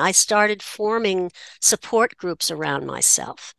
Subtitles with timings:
[0.00, 1.30] I started forming
[1.60, 3.54] support groups around myself.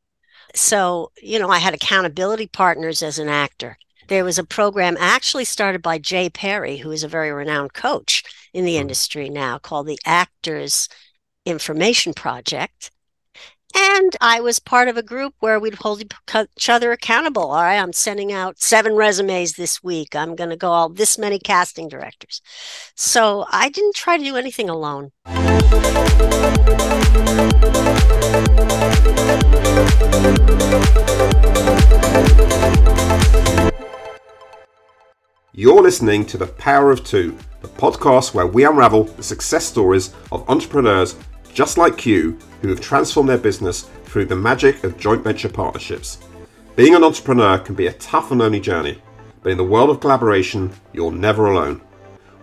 [0.53, 3.77] So, you know, I had accountability partners as an actor.
[4.07, 8.23] There was a program actually started by Jay Perry, who is a very renowned coach
[8.53, 8.81] in the hmm.
[8.81, 10.89] industry now, called the Actors
[11.45, 12.91] Information Project.
[13.75, 17.51] And I was part of a group where we'd hold each other accountable.
[17.51, 20.15] All right, I'm sending out seven resumes this week.
[20.15, 22.41] I'm going to go all this many casting directors.
[22.95, 25.11] So I didn't try to do anything alone.
[35.53, 40.13] You're listening to The Power of Two, the podcast where we unravel the success stories
[40.31, 41.15] of entrepreneurs
[41.53, 46.19] just like you who have transformed their business through the magic of joint venture partnerships.
[46.75, 49.01] Being an entrepreneur can be a tough and lonely journey,
[49.43, 51.81] but in the world of collaboration, you're never alone.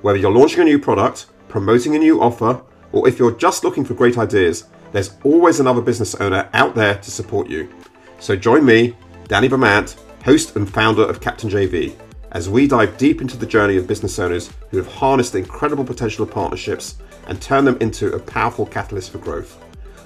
[0.02, 3.84] Whether you're launching a new product, promoting a new offer, or if you're just looking
[3.84, 7.72] for great ideas, there's always another business owner out there to support you.
[8.20, 8.96] So join me,
[9.28, 11.96] Danny Vermant, host and founder of Captain JV
[12.32, 15.84] as we dive deep into the journey of business owners who have harnessed the incredible
[15.84, 16.96] potential of partnerships
[17.28, 19.62] and turn them into a powerful catalyst for growth.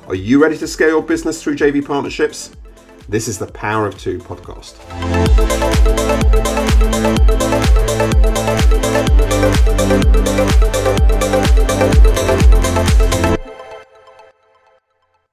[0.09, 2.53] Are you ready to scale your business through JV partnerships?
[3.09, 4.79] This is the Power of Two podcast.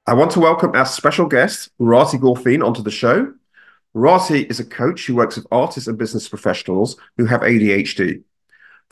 [0.06, 3.34] I want to welcome our special guest, Rahti Gorfien, onto the show.
[3.96, 8.24] Rahti is a coach who works with artists and business professionals who have ADHD.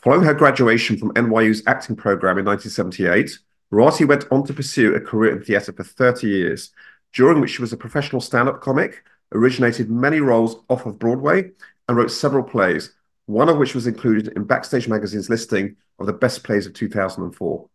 [0.00, 3.36] Following her graduation from NYU's acting program in 1978,
[3.72, 6.70] Rahti went on to pursue a career in theatre for 30 years,
[7.12, 11.50] during which she was a professional stand up comic, originated many roles off of Broadway,
[11.88, 12.94] and wrote several plays,
[13.26, 17.68] one of which was included in Backstage Magazine's listing of the best plays of 2004.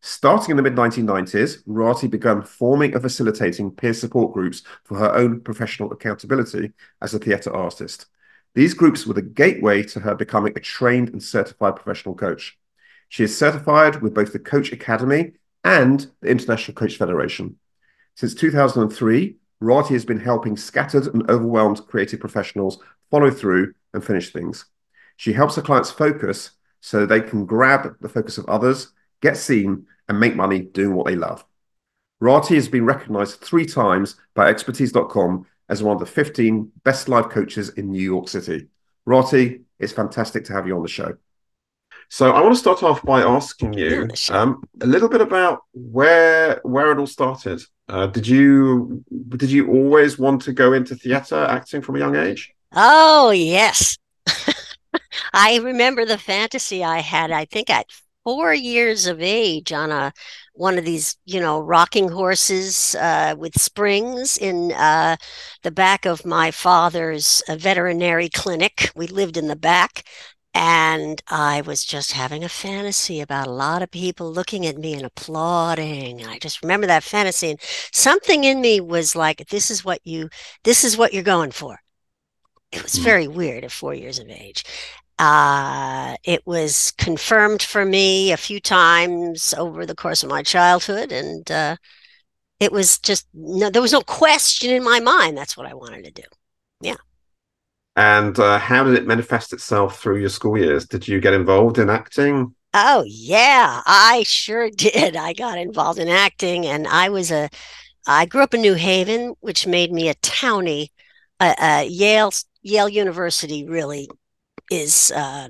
[0.00, 5.14] Starting in the mid 1990s, Rahti began forming and facilitating peer support groups for her
[5.14, 8.06] own professional accountability as a theatre artist.
[8.54, 12.58] These groups were the gateway to her becoming a trained and certified professional coach.
[13.08, 15.32] She is certified with both the Coach Academy
[15.64, 17.56] and the International Coach Federation.
[18.14, 22.78] Since 2003, Rahti has been helping scattered and overwhelmed creative professionals
[23.10, 24.66] follow through and finish things.
[25.16, 29.86] She helps her clients focus so they can grab the focus of others get seen,
[30.08, 31.44] and make money doing what they love.
[32.20, 37.30] Rahti has been recognized three times by expertise.com as one of the 15 best life
[37.30, 38.66] coaches in New York City.
[39.08, 41.14] Rahti, it's fantastic to have you on the show.
[42.08, 46.60] So I want to start off by asking you um, a little bit about where
[46.64, 47.62] where it all started.
[47.88, 52.16] Uh, did you did you always want to go into theatre acting from a young
[52.16, 52.52] age?
[52.74, 53.96] Oh yes,
[55.32, 57.30] I remember the fantasy I had.
[57.30, 57.86] I think at
[58.24, 60.12] four years of age on a
[60.54, 65.16] one of these, you know, rocking horses uh, with springs in uh,
[65.62, 68.90] the back of my father's uh, veterinary clinic.
[68.94, 70.04] We lived in the back.
[70.52, 74.94] And I was just having a fantasy about a lot of people looking at me
[74.94, 76.20] and applauding.
[76.20, 77.50] And I just remember that fantasy.
[77.50, 77.60] And
[77.92, 80.28] something in me was like, this is what you,
[80.64, 81.78] this is what you're going for.
[82.72, 83.02] It was hmm.
[83.02, 84.64] very weird at four years of age.
[85.20, 91.12] Uh, it was confirmed for me a few times over the course of my childhood,
[91.12, 91.76] and uh,
[92.58, 95.36] it was just no, there was no question in my mind.
[95.36, 96.22] That's what I wanted to do.
[96.80, 96.96] Yeah.
[97.96, 100.86] And uh, how did it manifest itself through your school years?
[100.86, 102.54] Did you get involved in acting?
[102.72, 105.16] Oh yeah, I sure did.
[105.16, 107.50] I got involved in acting, and I was a.
[108.06, 110.88] I grew up in New Haven, which made me a townie.
[111.38, 112.32] Uh, uh, Yale
[112.62, 114.08] Yale University really
[114.70, 115.48] is uh,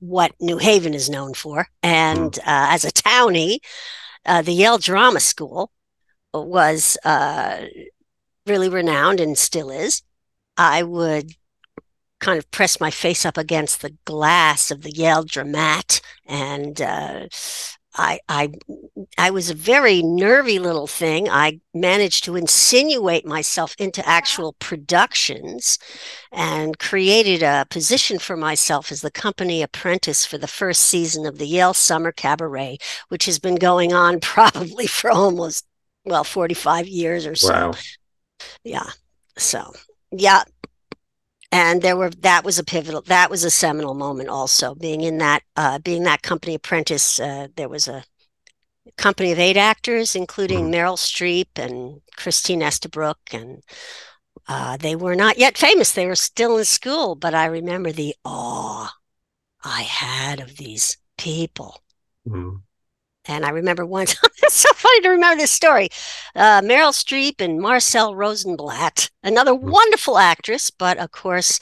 [0.00, 1.68] what New Haven is known for.
[1.82, 2.38] And mm.
[2.38, 2.42] uh,
[2.74, 3.58] as a townie,
[4.24, 5.70] uh, the Yale Drama School
[6.34, 7.62] was uh,
[8.46, 10.02] really renowned and still is.
[10.56, 11.32] I would
[12.18, 17.26] kind of press my face up against the glass of the Yale Dramat and uh,
[17.96, 18.52] I, I,
[19.16, 21.28] I was a very nervy little thing.
[21.28, 25.78] I managed to insinuate myself into actual productions
[26.32, 31.38] and created a position for myself as the company apprentice for the first season of
[31.38, 32.78] the Yale Summer Cabaret,
[33.08, 35.66] which has been going on probably for almost,
[36.04, 37.52] well, 45 years or so.
[37.52, 37.74] Wow.
[38.62, 38.90] Yeah.
[39.38, 39.72] So,
[40.10, 40.44] yeah,
[41.56, 45.16] and there were that was a pivotal that was a seminal moment also being in
[45.18, 48.04] that uh, being that company apprentice uh, there was a
[48.96, 50.74] company of eight actors including mm-hmm.
[50.74, 53.62] meryl streep and christine estabrook and
[54.48, 58.14] uh, they were not yet famous they were still in school but i remember the
[58.24, 58.92] awe
[59.64, 61.80] i had of these people
[62.28, 62.56] mm-hmm.
[63.28, 65.88] And I remember once, it's so funny to remember this story.
[66.34, 69.70] Uh, Meryl Streep and Marcell Rosenblatt, another Hmm.
[69.70, 71.58] wonderful actress, but of course,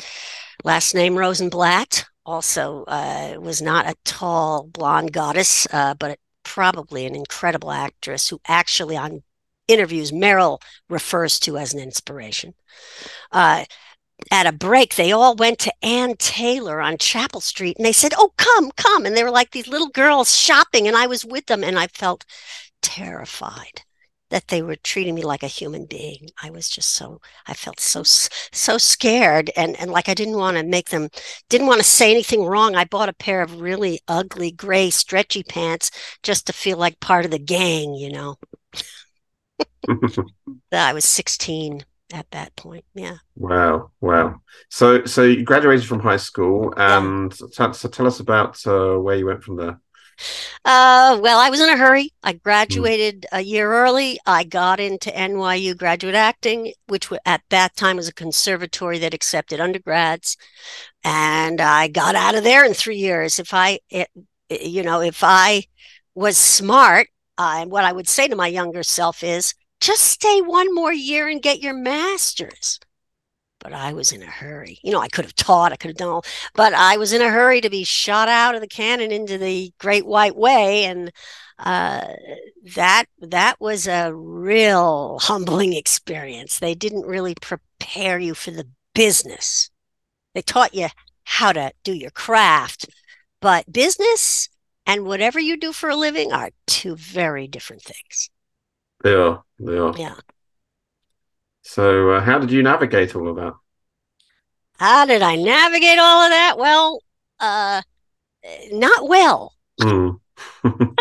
[0.65, 7.15] last name Rosenblatt, also uh, was not a tall blonde goddess, uh, but probably an
[7.15, 9.23] incredible actress who actually on
[9.69, 12.55] interviews Meryl refers to as an inspiration.
[13.33, 13.65] Uh,
[14.31, 18.15] at a break, they all went to Ann Taylor on Chapel Street and they said,
[18.17, 19.07] Oh, come, come.
[19.07, 21.89] And they were like these little girls shopping, and I was with them, and I
[21.89, 22.25] felt
[22.83, 23.83] terrified
[24.31, 26.29] that they were treating me like a human being.
[26.43, 29.51] I was just so, I felt so, so scared.
[29.57, 31.09] And, and like I didn't want to make them,
[31.49, 32.75] didn't want to say anything wrong.
[32.75, 35.91] I bought a pair of really ugly gray stretchy pants
[36.23, 38.37] just to feel like part of the gang, you know.
[40.73, 42.85] I was 16 at that point.
[42.95, 43.17] Yeah.
[43.37, 44.41] Wow, wow.
[44.69, 47.73] So, so you graduated from high school, and yeah.
[47.73, 49.81] so tell us about uh, where you went from there.
[50.65, 52.13] Uh, well, I was in a hurry.
[52.23, 53.39] I graduated mm.
[53.39, 54.19] a year early.
[54.27, 59.61] I got into NYU graduate acting, which at that time was a conservatory that accepted
[59.61, 60.37] undergrads,
[61.03, 63.39] and I got out of there in three years.
[63.39, 64.09] If I, it,
[64.49, 65.65] you know, if I
[66.15, 69.55] was smart, uh, what I would say to my younger self is,
[69.85, 72.81] just stay one more year and get your master's.
[73.61, 74.79] But I was in a hurry.
[74.83, 77.23] You know, I could have taught, I could have done all, but I was in
[77.23, 80.85] a hurry to be shot out of the cannon into the great white way.
[80.85, 81.13] And
[81.59, 82.07] uh,
[82.75, 86.59] that that was a real humbling experience.
[86.59, 89.71] They didn't really prepare you for the business.
[90.35, 90.89] They taught you
[91.25, 92.87] how to do your craft,
[93.41, 94.49] but business
[94.87, 98.31] and whatever you do for a living are two very different things.
[99.03, 99.43] They are.
[99.59, 99.95] They are.
[99.97, 100.17] Yeah.
[101.63, 103.55] So, uh, how did you navigate all of that?
[104.79, 106.57] How did I navigate all of that?
[106.59, 107.01] Well,
[107.41, 107.83] uh,
[108.73, 109.55] not well.
[109.81, 110.21] Mm.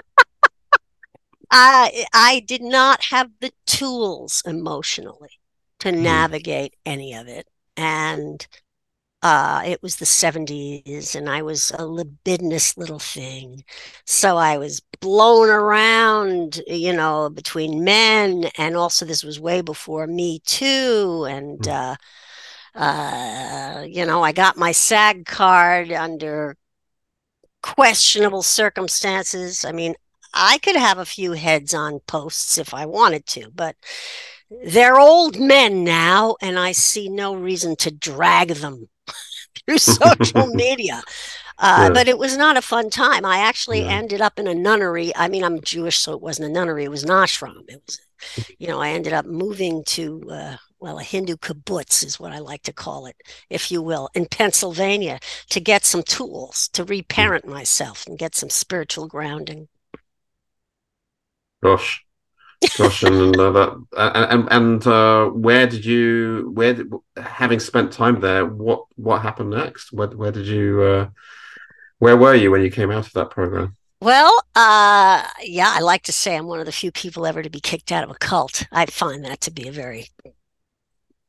[1.52, 5.40] I I did not have the tools emotionally
[5.80, 6.02] to Mm.
[6.02, 7.48] navigate any of it,
[7.78, 8.46] and
[9.24, 13.64] uh, it was the 70s, and I was a libidinous little thing.
[14.06, 20.08] So I was blown around, you know, between men, and also this was way before
[20.08, 21.96] Me Too, and uh,
[22.76, 26.58] uh, you know, I got my SAG card under
[27.62, 29.64] questionable circumstances.
[29.64, 29.96] I mean,
[30.34, 33.78] I could have a few heads on posts if I wanted to, but
[34.66, 38.90] they're old men now, and I see no reason to drag them
[39.68, 41.02] through social media.
[41.60, 41.92] Uh, Yeah.
[41.92, 43.26] But it was not a fun time.
[43.26, 43.88] I actually No.
[43.88, 45.16] ended up in a nunnery.
[45.16, 47.64] I mean, I'm Jewish, so it wasn't a nunnery, it was an ashram.
[47.70, 48.00] It was,
[48.60, 52.40] you know, I ended up moving to, uh, well, a Hindu kibbutz is what I
[52.40, 53.16] like to call it,
[53.50, 55.20] if you will, in Pennsylvania
[55.52, 59.70] to get some tools to reparent myself and get some spiritual grounding.
[61.64, 62.06] Gosh,
[62.78, 68.20] gosh, and uh, that, and and uh, where did you, where did, having spent time
[68.20, 69.92] there, what what happened next?
[69.92, 71.10] Where where did you, uh,
[72.00, 73.76] where were you when you came out of that program?
[74.02, 77.50] Well, uh, yeah, I like to say I'm one of the few people ever to
[77.50, 78.66] be kicked out of a cult.
[78.72, 80.10] I find that to be a very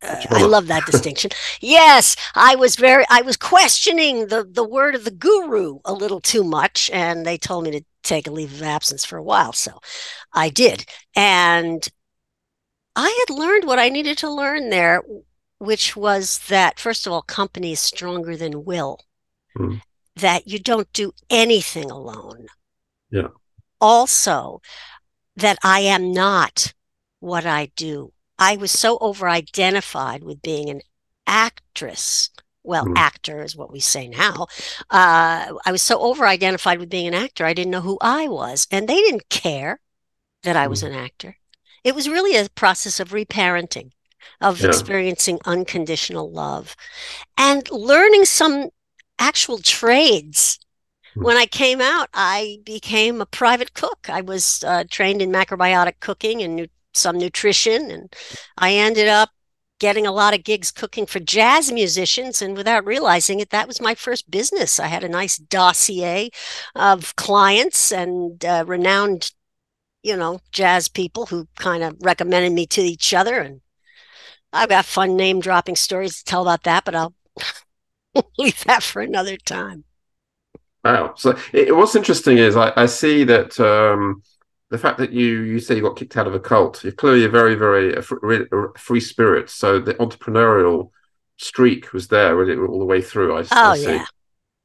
[0.04, 1.31] uh, I love that distinction.
[1.60, 6.20] Yes, I was very I was questioning the the word of the guru a little
[6.20, 9.52] too much and they told me to take a leave of absence for a while,
[9.52, 9.80] so
[10.32, 10.86] I did.
[11.16, 11.86] And
[12.96, 15.02] I had learned what I needed to learn there,
[15.58, 19.00] which was that first of all, company is stronger than will.
[19.56, 19.76] Hmm.
[20.17, 22.46] That you don't do anything alone.
[23.10, 23.29] Yeah.
[23.81, 24.60] Also,
[25.36, 26.72] that I am not
[27.19, 28.12] what I do.
[28.38, 30.81] I was so over identified with being an
[31.26, 32.31] actress.
[32.64, 32.96] Well, Hmm.
[32.96, 34.46] actor is what we say now.
[34.90, 38.28] Uh, I was so over identified with being an actor, I didn't know who I
[38.28, 38.66] was.
[38.70, 39.80] And they didn't care
[40.44, 40.88] that I was Hmm.
[40.88, 41.38] an actor.
[41.84, 43.92] It was really a process of reparenting,
[44.40, 44.66] of Yeah.
[44.66, 46.76] experiencing unconditional love
[47.38, 48.70] and learning some
[49.18, 50.58] actual trades.
[51.14, 51.24] Hmm.
[51.24, 54.08] When I came out, I became a private cook.
[54.08, 58.14] I was uh, trained in macrobiotic cooking and nu- some nutrition, and
[58.58, 59.30] I ended up
[59.78, 62.40] getting a lot of gigs cooking for jazz musicians.
[62.40, 64.78] And without realizing it, that was my first business.
[64.78, 66.31] I had a nice dossier
[66.74, 69.32] of clients and uh, renowned,
[70.02, 73.38] you know, jazz people who kind of recommended me to each other.
[73.40, 73.60] And
[74.52, 77.14] I've got fun name dropping stories to tell about that, but I'll
[78.38, 79.84] leave that for another time.
[80.84, 81.14] Wow.
[81.16, 84.22] So it, what's interesting is I, I see that um,
[84.74, 87.24] the fact that you you say you got kicked out of a cult, you're clearly
[87.24, 89.50] a very very a free, a free spirit.
[89.50, 90.90] So the entrepreneurial
[91.38, 93.31] streak was there really all the way through.
[93.38, 94.06] I, Oh I yeah.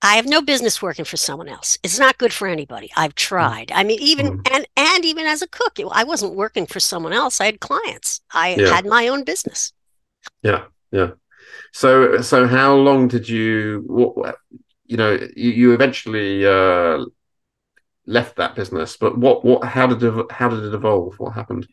[0.01, 1.77] I have no business working for someone else.
[1.83, 2.89] It's not good for anybody.
[2.95, 3.71] I've tried.
[3.73, 4.51] I mean, even Mm.
[4.53, 7.41] and and even as a cook, I wasn't working for someone else.
[7.41, 8.21] I had clients.
[8.33, 8.73] I Yeah.
[8.75, 9.73] had my own business.
[10.43, 11.11] Yeah, yeah.
[11.73, 14.37] So, so how long did you, what,
[14.85, 17.05] you know, you, you eventually uh,
[18.09, 21.19] left that business, but what, what, how did it, how did it evolve?
[21.19, 21.67] What happened?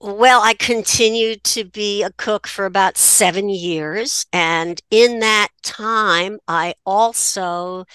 [0.00, 4.26] Well, I continued to be a cook for about seven years.
[4.32, 7.86] And in that time, I also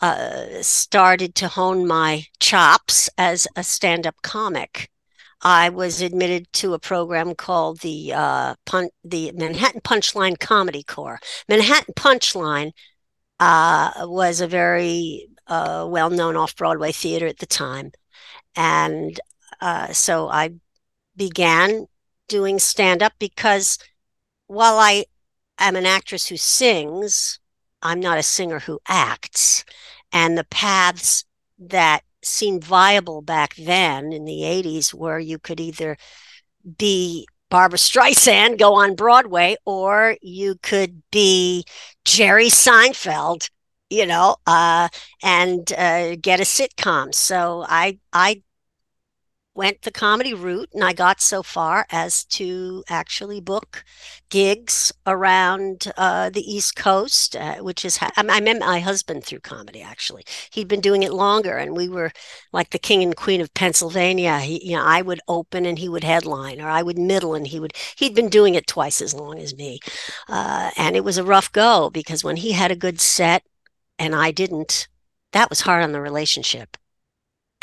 [0.00, 4.90] uh, started to hone my chops as a stand up comic.
[5.40, 11.20] I was admitted to a program called the uh, Pun- the Manhattan Punchline Comedy Corps.
[11.48, 12.72] Manhattan Punchline
[13.38, 17.92] uh, was a very uh, well known off Broadway theater at the time.
[18.54, 19.18] And
[19.60, 20.50] uh, so I
[21.16, 21.86] began
[22.28, 23.78] doing stand up because
[24.46, 25.06] while I
[25.58, 27.38] am an actress who sings,
[27.82, 29.64] I'm not a singer who acts.
[30.12, 31.24] And the paths
[31.58, 35.96] that seemed viable back then in the 80s were you could either
[36.76, 41.64] be Barbra Streisand, go on Broadway, or you could be
[42.04, 43.48] Jerry Seinfeld,
[43.90, 44.88] you know, uh,
[45.22, 47.14] and uh, get a sitcom.
[47.14, 48.42] So I I
[49.58, 53.82] went the comedy route and I got so far as to actually book
[54.30, 59.40] gigs around uh, the East Coast, uh, which is, ha- I met my husband through
[59.40, 60.22] comedy actually.
[60.52, 62.12] He'd been doing it longer and we were
[62.52, 64.38] like the king and queen of Pennsylvania.
[64.38, 67.48] He, you know, I would open and he would headline or I would middle and
[67.48, 69.80] he would, he'd been doing it twice as long as me.
[70.28, 73.42] Uh, and it was a rough go because when he had a good set
[73.98, 74.88] and I didn't,
[75.32, 76.76] that was hard on the relationship.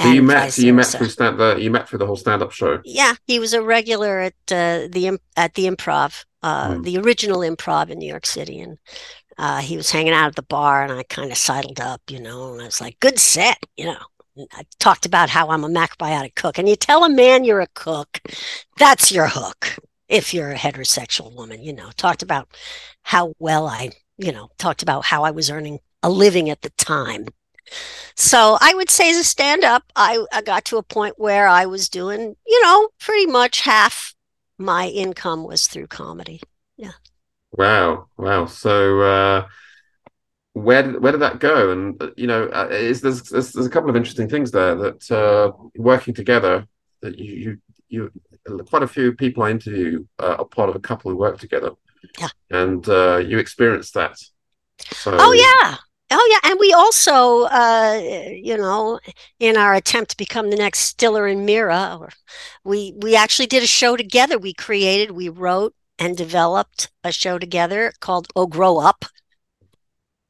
[0.01, 2.51] So you met, so you met through stand, the, you met through the whole stand-up
[2.51, 2.81] show.
[2.83, 6.83] Yeah, he was a regular at uh, the at the Improv, uh, Mm.
[6.83, 8.77] the original Improv in New York City, and
[9.37, 12.19] uh, he was hanging out at the bar, and I kind of sidled up, you
[12.21, 13.97] know, and I was like, "Good set," you know.
[14.35, 17.61] And I talked about how I'm a macrobiotic cook, and you tell a man you're
[17.61, 18.19] a cook,
[18.77, 19.77] that's your hook.
[20.09, 22.49] If you're a heterosexual woman, you know, talked about
[23.03, 26.69] how well I, you know, talked about how I was earning a living at the
[26.71, 27.25] time.
[28.15, 31.47] So I would say as a stand up, I, I got to a point where
[31.47, 34.13] I was doing, you know, pretty much half
[34.59, 36.41] my income was through comedy.
[36.77, 36.91] Yeah.
[37.51, 38.45] Wow, wow.
[38.45, 39.47] So uh,
[40.53, 41.71] where did where did that go?
[41.71, 45.11] And you know, uh, is there's, there's there's a couple of interesting things there that
[45.11, 46.67] uh, working together
[47.01, 47.57] that you
[47.89, 48.11] you
[48.45, 51.39] you quite a few people I interview uh, are part of a couple who work
[51.39, 51.71] together.
[52.19, 52.29] Yeah.
[52.51, 54.17] And uh, you experienced that.
[54.91, 55.77] So Oh yeah.
[56.11, 57.99] Oh yeah, and we also, uh,
[58.31, 58.99] you know,
[59.39, 62.09] in our attempt to become the next Stiller and Meara,
[62.63, 64.37] we we actually did a show together.
[64.37, 69.05] We created, we wrote and developed a show together called Oh Grow Up,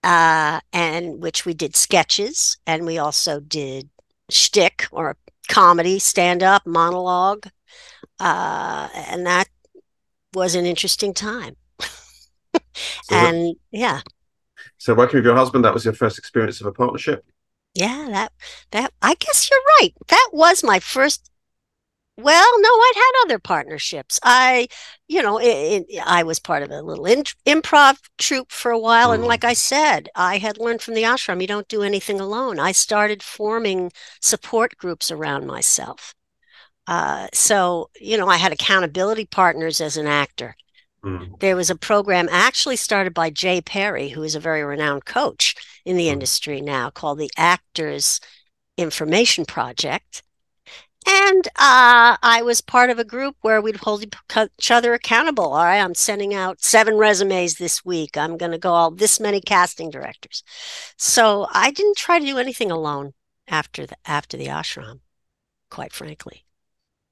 [0.04, 3.90] uh, and which we did sketches, and we also did
[4.30, 5.18] shtick or
[5.50, 7.48] comedy, stand up, monologue,
[8.20, 9.48] uh, and that
[10.34, 11.56] was an interesting time.
[13.02, 14.02] So, And yeah.
[14.78, 17.26] So working with your husband, that was your first experience of a partnership.
[17.74, 18.32] Yeah, that
[18.72, 19.94] that I guess you're right.
[20.08, 21.30] That was my first.
[22.18, 24.20] Well, no, I'd had other partnerships.
[24.24, 24.68] I,
[25.08, 28.80] you know, it, it, I was part of a little in, improv troupe for a
[28.80, 29.28] while, and Mm.
[29.28, 32.60] like I said, I had learned from the ashram, you don't do anything alone.
[32.60, 33.92] I started forming
[34.22, 36.16] support groups around myself.
[36.88, 40.56] Uh, so, you know, I had accountability partners as an actor.
[41.06, 41.40] Mm.
[41.40, 45.56] There was a program actually started by Jay Perry, who is a very renowned coach
[45.86, 46.14] in the Mm.
[46.14, 48.20] industry now, called the Actors
[48.78, 50.24] Information Project.
[51.08, 55.54] And uh, I was part of a group where we'd hold each other accountable.
[55.54, 58.18] All right, I'm sending out seven resumes this week.
[58.18, 60.44] I'm going to go all this many casting directors.
[60.98, 63.14] So I didn't try to do anything alone
[63.48, 65.02] after the after the ashram,
[65.70, 66.44] quite frankly.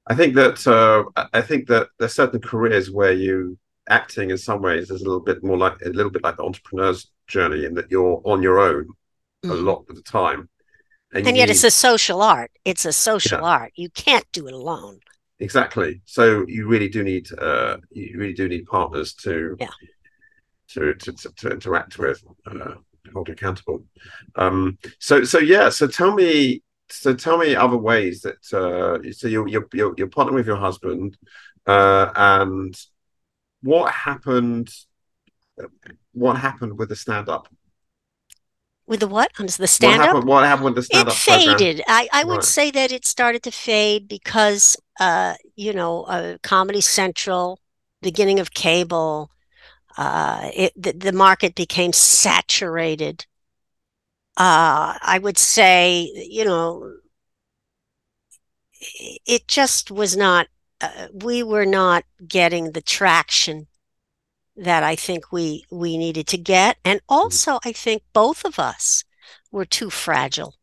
[0.07, 3.59] I think that uh, I think that there's certain careers where you
[3.90, 6.44] acting in some ways is a little bit more like a little bit like the
[6.44, 8.88] entrepreneur's journey in that you're on your own
[9.44, 9.63] a Mhm.
[9.66, 10.50] lot of the time.
[11.13, 12.50] And, And yet it's a social art.
[12.66, 13.46] It's a social Yeah.
[13.46, 13.72] art.
[13.75, 15.00] You can't do it alone.
[15.40, 16.02] exactly.
[16.06, 19.68] So you really do need uh, you really do need partners to Yeah.
[20.70, 22.75] to, to, to, to interact with, uh,
[23.13, 23.84] hold you accountable.
[24.36, 25.70] Um, so so yeah.
[25.70, 26.63] So tell me.
[26.90, 30.58] So tell me other ways that uh, so you're you're you're, you're partnering with your
[30.58, 31.18] husband,
[31.66, 32.74] uh, and
[33.63, 34.70] what happened?
[36.13, 37.48] What happened with the stand up?
[38.88, 39.32] With the what?
[39.39, 40.10] On the stand up?
[40.10, 40.25] happened?
[40.25, 41.58] What happened with the stand It up program?
[41.58, 41.84] faded.
[41.88, 42.46] I, I would Right.
[42.46, 47.60] say that it started to fade because, uh, you know, uh, Comedy Central,
[48.01, 49.29] beginning of cable,
[49.98, 53.25] Uh, it, the, the market became saturated.
[54.38, 56.93] Uh, I would say, you know,
[59.25, 60.48] it just was not,
[60.84, 63.68] uh, we were not getting the traction
[64.56, 66.78] that I think we we needed to get.
[66.86, 69.04] And also, I think both of us
[69.52, 70.56] were too fragile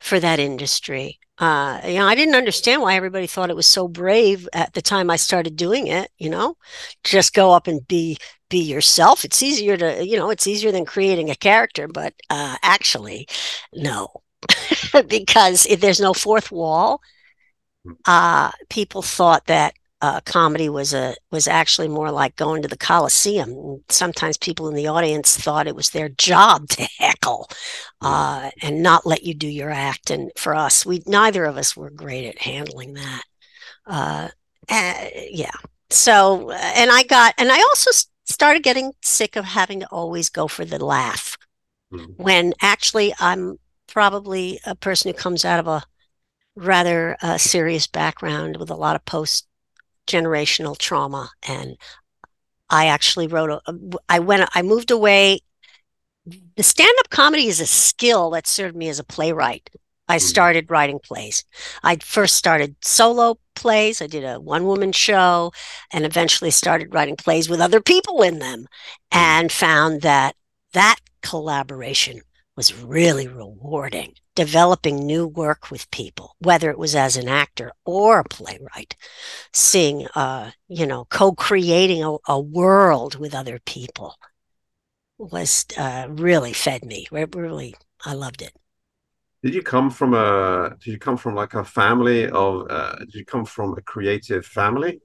[0.00, 1.18] for that industry.
[1.38, 4.82] Uh, you know, I didn't understand why everybody thought it was so brave at the
[4.82, 6.10] time I started doing it.
[6.18, 6.56] You know,
[7.04, 8.18] just go up and be
[8.50, 9.24] be yourself.
[9.24, 11.88] It's easier to, you know, it's easier than creating a character.
[11.88, 13.26] But uh, actually,
[13.72, 14.08] no,
[15.08, 17.00] because if there's no fourth wall.
[18.06, 22.76] Uh, people thought that uh, comedy was a was actually more like going to the
[22.76, 23.84] Coliseum.
[23.88, 27.48] Sometimes people in the audience thought it was their job to heckle
[28.00, 30.10] uh, and not let you do your act.
[30.10, 33.22] And for us, we neither of us were great at handling that.
[33.86, 34.28] Uh,
[34.68, 35.54] uh yeah.
[35.90, 37.90] So, and I got, and I also
[38.24, 41.36] started getting sick of having to always go for the laugh.
[41.92, 42.22] Mm-hmm.
[42.22, 45.84] When actually, I'm probably a person who comes out of a
[46.54, 49.46] rather uh, serious background with a lot of post
[50.06, 51.30] generational trauma.
[51.46, 51.76] And
[52.68, 53.74] I actually wrote a,
[54.08, 55.40] I went, I moved away.
[56.56, 59.70] The stand up comedy is a skill that served me as a playwright.
[60.08, 60.26] I mm-hmm.
[60.26, 61.44] started writing plays.
[61.82, 64.02] I first started solo plays.
[64.02, 65.52] I did a one woman show
[65.92, 69.18] and eventually started writing plays with other people in them mm-hmm.
[69.18, 70.36] and found that
[70.72, 72.20] that collaboration
[72.56, 74.14] was really rewarding.
[74.34, 78.96] Developing new work with people, whether it was as an actor or a playwright,
[79.52, 84.16] seeing, uh, you know, co-creating a, a world with other people
[85.18, 87.06] was uh, really fed me.
[87.10, 87.74] Really,
[88.04, 88.54] I loved it.
[89.42, 90.76] Did you come from a?
[90.82, 92.66] Did you come from like a family of?
[92.70, 95.00] Uh, did you come from a creative family?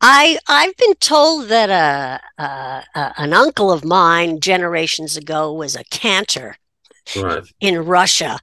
[0.00, 5.74] I I've been told that a, a, a, an uncle of mine generations ago was
[5.74, 6.56] a cantor
[7.16, 7.44] right.
[7.60, 8.38] in Russia.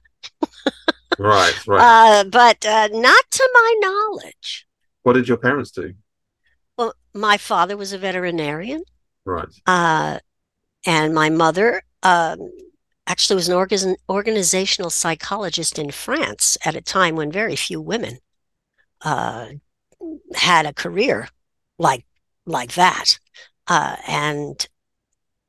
[1.18, 2.22] right, right.
[2.22, 4.66] Uh, but uh, not to my knowledge.
[5.02, 5.94] What did your parents do?
[6.76, 8.84] Well, my father was a veterinarian.
[9.24, 9.48] Right.
[9.66, 10.18] Uh,
[10.86, 12.50] and my mother um,
[13.06, 18.18] actually was an organ- organizational psychologist in France at a time when very few women
[19.02, 19.48] uh,
[20.34, 21.28] had a career
[21.78, 22.04] like
[22.46, 23.18] like that.
[23.68, 24.68] Uh, and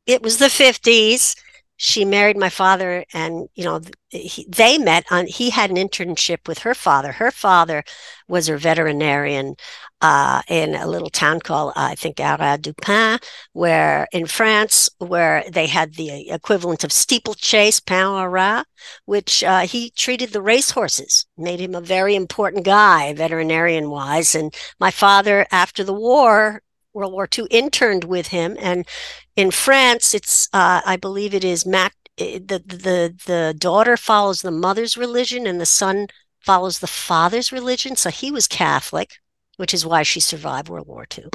[0.06, 1.36] it was the 50s.
[1.78, 5.28] She married my father, and you know he, they met on.
[5.28, 7.14] He had an internship with her father.
[7.14, 7.84] Her father
[8.28, 9.56] was a veterinarian
[10.02, 13.20] uh, in a little town called I think Haras du Pin,
[13.54, 18.66] where in France, where they had the equivalent of steeplechase, Pain Arras,
[19.06, 24.36] which uh, he treated the racehorses, made him a very important guy, veterinarian wise.
[24.36, 26.62] And my father, after the war,
[26.94, 28.56] World War II, interned with him.
[28.60, 28.88] And
[29.36, 31.94] in France, it's uh, I believe it is Matt.
[32.18, 36.08] Eh, the the the daughter follows the mother's religion, and the son
[36.40, 37.96] follows the father's religion.
[37.96, 39.16] So he was Catholic,
[39.58, 41.26] which is why she survived World War II.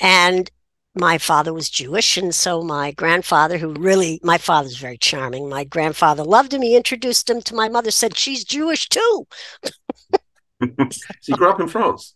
[0.00, 0.50] And
[0.94, 5.48] my father was Jewish, and so my grandfather, who really, my father's very charming.
[5.48, 6.62] My grandfather loved him.
[6.62, 7.90] He introduced him to my mother.
[7.90, 9.26] Said she's Jewish too.
[10.60, 10.88] so
[11.26, 12.14] you grew up in France.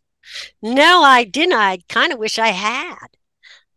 [0.61, 1.55] No, I didn't.
[1.55, 3.07] I kind of wish I had.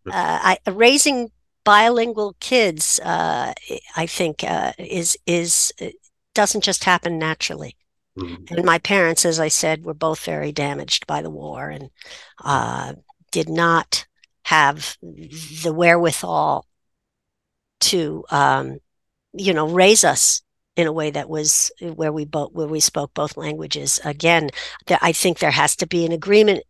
[0.07, 1.31] Uh, I, raising
[1.65, 3.53] bilingual kids, uh,
[3.97, 5.87] I think, uh, is is uh,
[6.33, 7.75] doesn't just happen naturally.
[8.17, 8.55] Mm-hmm.
[8.55, 11.89] And my parents, as I said, were both very damaged by the war and
[12.43, 12.93] uh,
[13.31, 14.05] did not
[14.45, 16.65] have the wherewithal
[17.81, 18.77] to, um,
[19.33, 20.43] you know, raise us
[20.77, 23.99] in a way that was where we both where we spoke both languages.
[24.05, 24.49] Again,
[25.01, 26.63] I think there has to be an agreement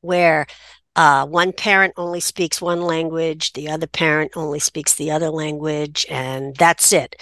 [0.00, 0.46] where
[0.94, 6.06] uh, one parent only speaks one language, the other parent only speaks the other language,
[6.10, 7.16] and that's it.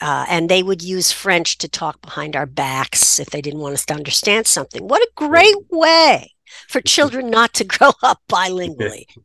[0.00, 3.74] Uh, and they would use French to talk behind our backs if they didn't want
[3.74, 4.86] us to understand something.
[4.86, 6.32] What a great way
[6.68, 9.06] for children not to grow up bilingually.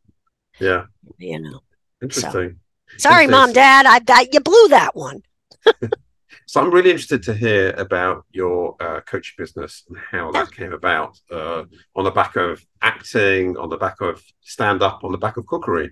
[0.60, 0.84] Yeah.
[1.18, 1.62] You know.
[2.00, 2.60] Interesting.
[2.96, 3.86] So, sorry, mom, dad.
[3.86, 5.24] I, I, you blew that one.
[6.54, 10.72] So I'm really interested to hear about your uh, coaching business and how that came
[10.72, 11.64] about uh,
[11.96, 15.46] on the back of acting, on the back of stand up, on the back of
[15.46, 15.90] cookery.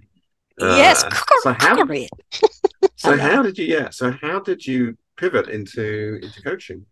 [0.61, 1.05] Uh, yes,
[1.41, 2.09] so how, cookery.
[2.95, 3.67] so how did you?
[3.67, 3.91] Yeah.
[3.91, 6.87] So how did you pivot into into coaching?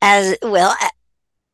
[0.00, 0.74] As well,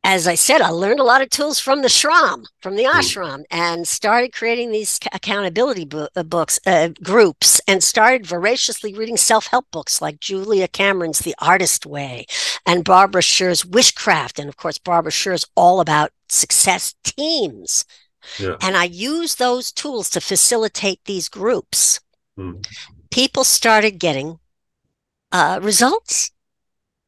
[0.05, 2.99] as I said, I learned a lot of tools from the shram, from the hmm.
[2.99, 9.17] ashram, and started creating these accountability bo- uh, books, uh, groups, and started voraciously reading
[9.17, 12.27] self help books like Julia Cameron's The Artist Way
[12.67, 14.37] and Barbara Sher's Wishcraft.
[14.37, 17.83] And of course, Barbara Sher's all about success teams.
[18.37, 18.57] Yeah.
[18.61, 21.99] And I used those tools to facilitate these groups.
[22.37, 22.63] Mm.
[23.09, 24.37] People started getting
[25.31, 26.29] uh, results.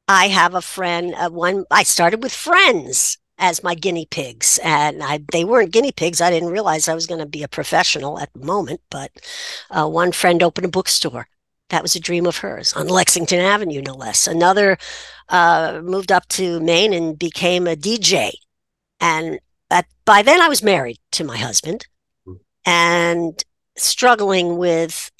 [0.07, 4.59] I have a friend, uh, one, I started with friends as my guinea pigs.
[4.63, 6.21] And I, they weren't guinea pigs.
[6.21, 8.81] I didn't realize I was going to be a professional at the moment.
[8.89, 9.11] But
[9.69, 11.27] uh, one friend opened a bookstore.
[11.69, 14.25] That was a dream of hers on Lexington Avenue, no less.
[14.25, 14.77] Another
[15.27, 18.31] uh, moved up to Maine and became a DJ.
[19.01, 19.39] And
[19.69, 21.85] at, by then I was married to my husband
[22.65, 23.43] and
[23.75, 25.11] struggling with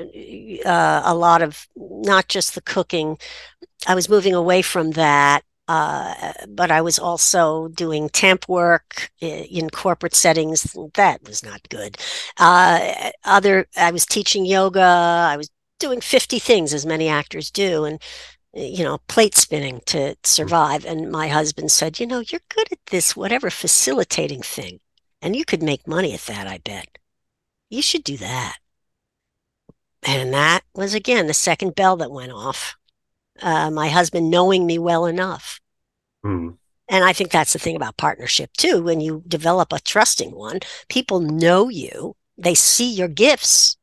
[0.00, 3.18] uh, a lot of not just the cooking.
[3.86, 9.68] I was moving away from that uh, but I was also doing temp work in
[9.68, 10.74] corporate settings.
[10.94, 11.98] That was not good.
[12.38, 14.80] Uh, other, I was teaching yoga.
[14.80, 17.84] I was doing 50 things as many actors do.
[17.84, 18.00] And,
[18.54, 20.86] you know, plate spinning to survive.
[20.86, 24.80] And my husband said, you know, you're good at this, whatever facilitating thing.
[25.20, 26.96] And you could make money at that, I bet.
[27.68, 28.56] You should do that.
[30.02, 32.76] And that was, again, the second bell that went off
[33.42, 35.60] uh, my husband knowing me well enough.
[36.24, 36.56] Mm.
[36.88, 38.82] And I think that's the thing about partnership too.
[38.82, 43.76] When you develop a trusting one, people know you, they see your gifts,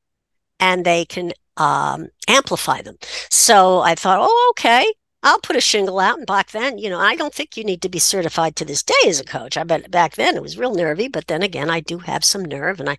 [0.59, 2.97] and they can um, amplify them.
[3.29, 4.91] So I thought, oh, okay,
[5.21, 6.17] I'll put a shingle out.
[6.17, 8.83] And back then, you know, I don't think you need to be certified to this
[8.83, 9.57] day as a coach.
[9.57, 12.45] I bet back then it was real nervy, but then again, I do have some
[12.45, 12.97] nerve, and I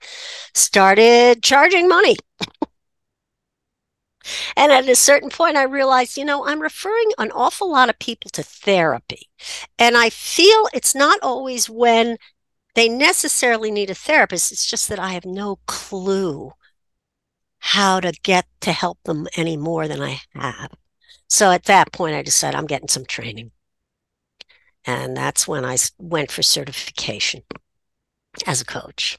[0.55, 2.16] started charging money.
[4.56, 7.98] And at a certain point, I realized, you know, I'm referring an awful lot of
[7.98, 9.28] people to therapy.
[9.78, 12.16] And I feel it's not always when
[12.74, 16.52] they necessarily need a therapist, it's just that I have no clue
[17.58, 20.72] how to get to help them any more than I have.
[21.28, 23.50] So at that point, I decided I'm getting some training.
[24.84, 27.42] And that's when I went for certification
[28.46, 29.18] as a coach.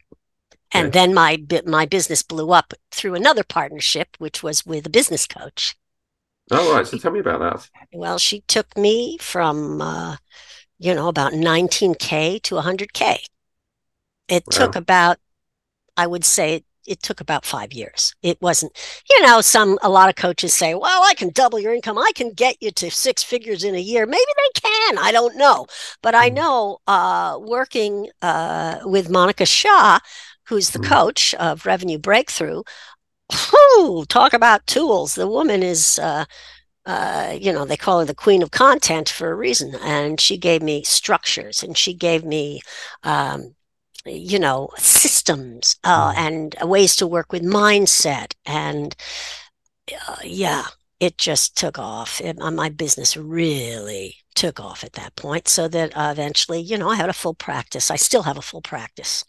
[0.73, 5.25] And then my my business blew up through another partnership, which was with a business
[5.25, 5.75] coach.
[6.51, 6.87] Oh, right.
[6.87, 7.69] So tell me about that.
[7.93, 10.17] Well, she took me from, uh,
[10.79, 13.17] you know, about 19K to 100K.
[14.29, 14.57] It wow.
[14.57, 15.17] took about,
[15.97, 18.15] I would say, it took about five years.
[18.21, 18.71] It wasn't,
[19.09, 21.97] you know, some, a lot of coaches say, well, I can double your income.
[21.97, 24.05] I can get you to six figures in a year.
[24.05, 24.97] Maybe they can.
[24.97, 25.67] I don't know.
[26.01, 26.35] But I mm.
[26.35, 29.99] know uh, working uh, with Monica Shaw,
[30.47, 30.85] who's the mm.
[30.85, 32.63] coach of Revenue Breakthrough.
[33.31, 35.15] Whew, talk about tools.
[35.15, 36.25] The woman is, uh,
[36.85, 39.75] uh, you know, they call her the queen of content for a reason.
[39.81, 42.61] And she gave me structures and she gave me,
[43.03, 43.55] um,
[44.05, 46.17] you know, systems uh, mm.
[46.17, 48.33] and ways to work with mindset.
[48.45, 48.95] And
[50.07, 50.65] uh, yeah,
[50.99, 52.21] it just took off.
[52.21, 55.47] It, uh, my business really took off at that point.
[55.49, 57.91] So that eventually, you know, I had a full practice.
[57.91, 59.25] I still have a full practice.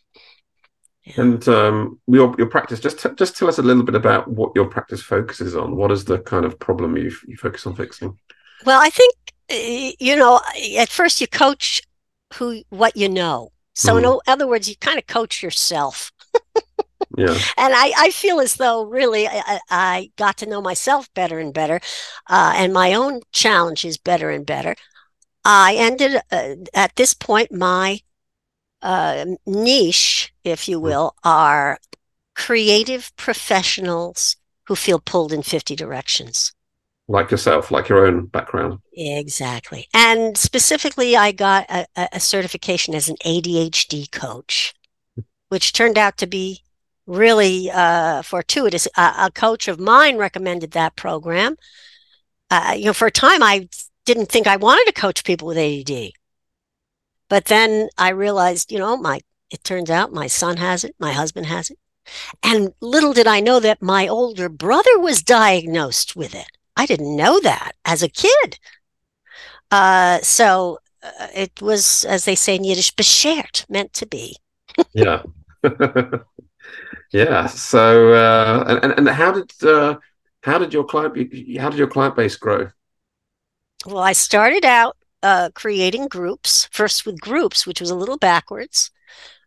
[1.17, 4.53] And um, your your practice, just t- just tell us a little bit about what
[4.55, 5.77] your practice focuses on.
[5.77, 8.19] What is the kind of problem you you focus on fixing?
[8.65, 9.15] Well, I think
[10.01, 10.41] you know
[10.77, 11.81] at first you coach
[12.35, 13.53] who what you know.
[13.75, 13.99] So mm.
[13.99, 14.19] in hmm.
[14.27, 16.13] other words, you kind of coach yourself.
[17.17, 17.39] yeah.
[17.57, 21.55] And I, I feel as though really I, I got to know myself better and
[21.55, 21.81] better,
[22.29, 24.75] uh, and my own challenges better and better.
[25.45, 28.01] I ended uh, at this point my
[28.83, 30.85] uh, niche, if you hmm.
[30.85, 31.79] will, are
[32.35, 36.53] creative professionals who feel pulled in 50 directions.
[37.11, 38.81] Like yourself, like your own background.
[38.93, 39.89] Exactly.
[39.95, 44.75] And specifically, I got a, a certification as an ADHD coach,
[45.49, 46.63] which turned out to be
[47.07, 48.87] really uh, fortuitous.
[48.95, 51.57] Uh, a coach of mine recommended that program.
[52.51, 53.69] Uh, you know, for a time, I
[54.05, 56.13] didn't think I wanted to coach people with ADD.
[57.29, 61.13] But then I realized, you know, my it turns out my son has it, my
[61.13, 61.79] husband has it.
[62.43, 66.49] And little did I know that my older brother was diagnosed with it.
[66.77, 68.59] I didn't know that as a kid.
[69.71, 74.37] Uh, so uh, it was, as they say in Yiddish, beschert, meant to be.
[74.93, 75.23] yeah.
[77.13, 77.47] yeah.
[77.47, 79.97] So, uh, and, and how did, uh,
[80.43, 81.17] how did your client,
[81.59, 82.69] how did your client base grow?
[83.87, 88.91] Well, I started out uh, creating groups, first with groups, which was a little backwards,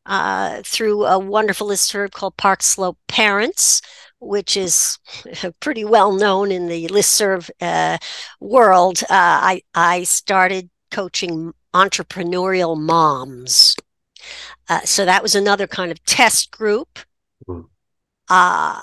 [0.05, 3.81] uh, through a wonderful listserv called Park Slope Parents,
[4.19, 4.97] which is
[5.59, 7.97] pretty well known in the listserv uh,
[8.39, 9.01] world.
[9.03, 13.75] Uh, I, I started coaching entrepreneurial moms.
[14.69, 16.99] Uh, so that was another kind of test group.
[17.47, 17.67] Mm-hmm.
[18.29, 18.81] Uh,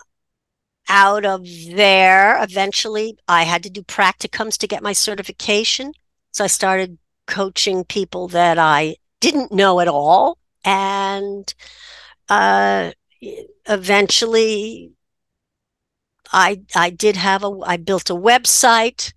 [0.89, 5.93] out of there, eventually, I had to do practicums to get my certification.
[6.33, 11.53] So I started coaching people that I didn't know at all and
[12.29, 12.93] uh,
[13.67, 14.93] eventually
[16.33, 19.13] I I did have a I built a website.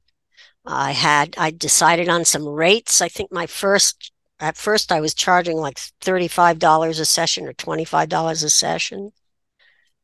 [0.65, 3.01] I had I decided on some rates.
[3.01, 8.43] I think my first at first I was charging like $35 a session or $25
[8.43, 9.11] a session.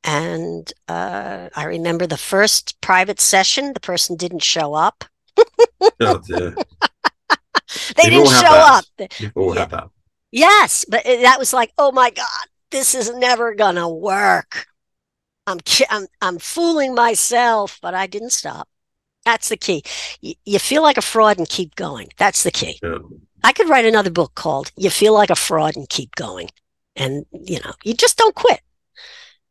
[0.04, 5.06] And uh, I remember the first private session, the person didn't show up.
[6.02, 6.22] oh.
[7.96, 8.86] they didn't show up.
[9.00, 9.66] Yeah.
[9.66, 9.90] that.
[10.32, 14.68] Yes, but that was like, oh my God, this is never gonna work.
[15.46, 18.68] I'm I'm I'm fooling myself, but I didn't stop.
[19.26, 19.84] That's the key.
[20.22, 22.10] You, you feel like a fraud and keep going.
[22.18, 22.80] That's the key.
[22.84, 23.00] Yeah.
[23.44, 26.50] I could write another book called "You Feel Like a Fraud and Keep Going,"
[26.96, 28.62] and you know, you just don't quit.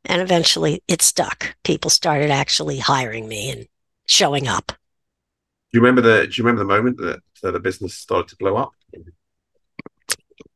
[0.04, 1.56] And eventually, it stuck.
[1.64, 3.66] People started actually hiring me and
[4.06, 4.72] showing up.
[5.72, 6.26] Do you remember the?
[6.26, 8.72] Do you remember the moment that, that the business started to blow up?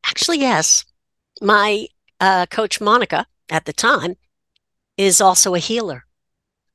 [0.04, 0.84] Actually, yes.
[1.42, 1.86] My
[2.20, 4.16] uh, coach, Monica, at the time,
[4.96, 6.04] is also a healer.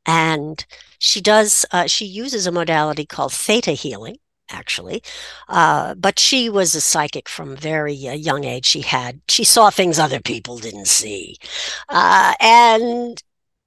[0.06, 0.66] And
[1.00, 4.18] she does, uh, she uses a modality called theta healing,
[4.50, 5.02] actually.
[5.48, 8.66] Uh, but she was a psychic from very uh, young age.
[8.66, 11.38] She had, she saw things other people didn't see.
[11.90, 13.22] Uh, and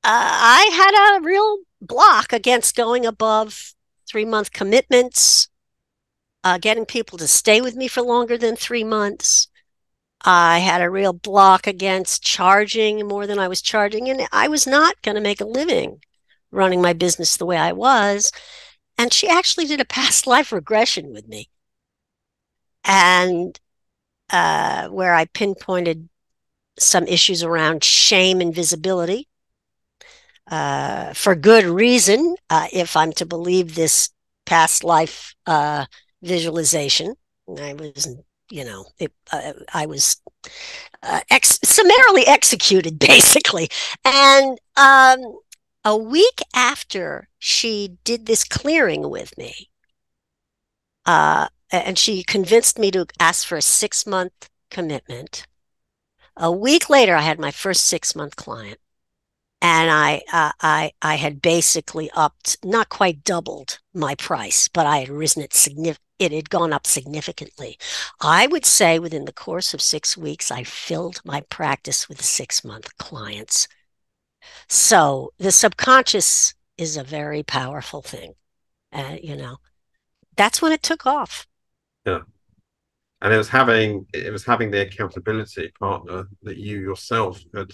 [0.04, 3.74] uh, I had a real block against going above
[4.08, 5.48] three month commitments,
[6.44, 9.48] uh, getting people to stay with me for longer than three months.
[10.24, 14.66] I had a real block against charging more than I was charging, and I was
[14.66, 16.00] not going to make a living
[16.50, 18.32] running my business the way I was.
[18.96, 21.48] And she actually did a past life regression with me,
[22.84, 23.58] and
[24.30, 26.08] uh, where I pinpointed
[26.78, 29.27] some issues around shame and visibility.
[30.50, 34.10] Uh, for good reason, uh, if I'm to believe this
[34.46, 35.86] past life uh,
[36.22, 37.14] visualization.
[37.60, 38.16] I was
[38.50, 40.20] you know, it, uh, I was
[41.02, 43.68] uh, ex- summarily executed, basically.
[44.04, 45.38] And um,
[45.84, 49.70] a week after she did this clearing with me,
[51.06, 55.46] uh, and she convinced me to ask for a six month commitment.
[56.36, 58.78] A week later, I had my first six month client,
[59.60, 64.98] and I uh, I I had basically upped, not quite doubled my price, but I
[64.98, 66.04] had risen it significantly.
[66.18, 67.78] It had gone up significantly.
[68.20, 72.64] I would say within the course of six weeks, I filled my practice with six
[72.64, 73.68] month clients.
[74.68, 78.34] So the subconscious is a very powerful thing.
[78.92, 79.58] Uh, you know,
[80.36, 81.46] that's when it took off.
[82.04, 82.22] Yeah
[83.20, 87.70] and it was having it was having the accountability partner that you yourself had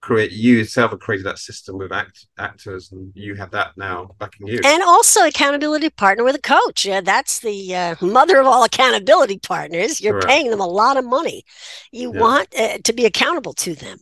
[0.00, 4.14] create you yourself had created that system with act, actors and you have that now
[4.18, 4.60] backing you.
[4.62, 6.84] And also accountability partner with a coach.
[6.86, 10.00] Yeah, that's the uh, mother of all accountability partners.
[10.00, 10.28] You're Correct.
[10.28, 11.44] paying them a lot of money.
[11.92, 12.20] You Yeah.
[12.20, 13.98] want uh, to be accountable to them.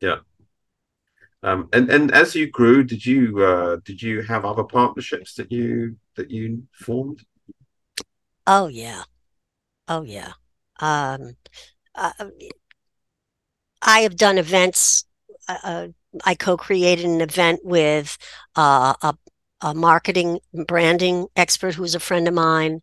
[0.00, 0.18] Yeah
[1.42, 5.52] um, and and as you grew, did you uh, did you have other partnerships that
[5.52, 7.24] you that you formed?
[8.46, 9.04] Oh yeah.
[9.88, 10.32] Oh yeah.
[10.80, 11.36] Um,
[11.94, 12.12] uh,
[13.82, 15.04] I have done events.
[15.48, 15.88] Uh,
[16.24, 18.18] I co-created an event with
[18.56, 19.14] uh, a,
[19.62, 22.82] a marketing branding expert who is a friend of mine,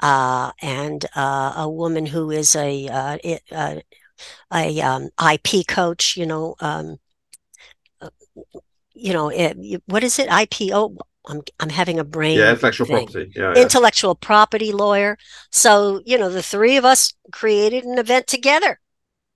[0.00, 3.76] uh, and uh, a woman who is a uh, it, uh,
[4.52, 6.16] a um, IP coach.
[6.16, 6.98] You know, um,
[8.94, 10.28] you know, it, what is it?
[10.28, 10.96] IPO.
[11.28, 13.32] I'm I'm having a brain Yeah, intellectual thing property.
[13.36, 13.62] Yeah, yeah.
[13.62, 15.16] intellectual property lawyer.
[15.50, 18.80] So, you know, the three of us created an event together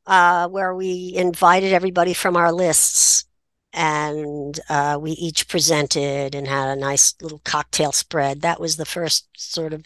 [0.07, 3.25] uh, where we invited everybody from our lists
[3.73, 8.40] and uh, we each presented and had a nice little cocktail spread.
[8.40, 9.85] That was the first sort of,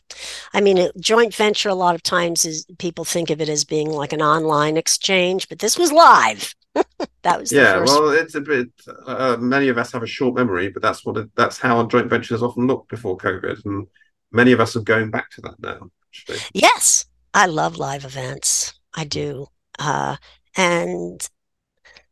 [0.55, 3.65] I mean, a joint venture, a lot of times is people think of it as
[3.65, 6.55] being like an online exchange, but this was live.
[7.23, 8.03] that was the Yeah, first.
[8.03, 8.69] well, it's a bit.
[9.07, 12.09] Uh, many of us have a short memory, but that's what it, that's how joint
[12.09, 13.89] ventures often looked before COVID, and
[14.31, 15.91] many of us are going back to that now.
[16.09, 18.75] Actually, Yes, I love live events.
[18.95, 19.49] I do.
[19.81, 20.16] Uh,
[20.57, 21.29] and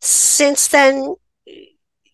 [0.01, 1.17] since then,